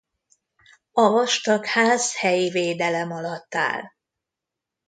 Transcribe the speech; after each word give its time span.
A 0.91 1.01
Vastag-ház 1.09 2.15
helyi 2.15 2.49
védelem 2.49 3.11
alatt 3.11 3.55
áll. 3.55 3.83